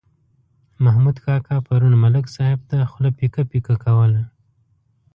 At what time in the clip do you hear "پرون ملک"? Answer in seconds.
1.65-2.25